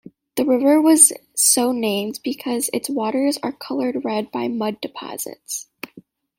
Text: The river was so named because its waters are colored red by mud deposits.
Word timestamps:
The 0.35 0.45
river 0.45 0.81
was 0.81 1.13
so 1.35 1.71
named 1.71 2.21
because 2.23 2.71
its 2.73 2.89
waters 2.89 3.37
are 3.43 3.51
colored 3.51 4.03
red 4.03 4.31
by 4.31 4.47
mud 4.47 4.81
deposits. 4.81 5.67